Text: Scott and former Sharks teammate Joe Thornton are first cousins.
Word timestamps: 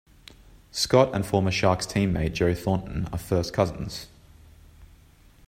Scott 0.71 1.13
and 1.13 1.23
former 1.23 1.51
Sharks 1.51 1.85
teammate 1.85 2.33
Joe 2.33 2.55
Thornton 2.55 3.07
are 3.13 3.19
first 3.19 3.53
cousins. 3.53 4.07